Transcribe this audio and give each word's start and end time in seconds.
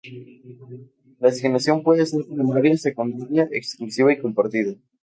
La 1.19 1.27
asignación 1.29 1.83
puede 1.83 2.07
ser 2.07 2.25
primaria, 2.25 2.75
secundaria, 2.75 3.47
exclusiva 3.51 4.11
y 4.11 4.17
compartida. 4.17 4.73